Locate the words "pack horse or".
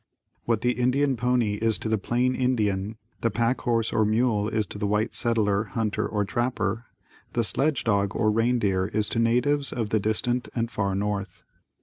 3.29-4.03